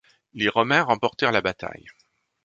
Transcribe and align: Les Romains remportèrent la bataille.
Les 0.33 0.49
Romains 0.49 0.81
remportèrent 0.81 1.31
la 1.31 1.41
bataille. 1.43 1.85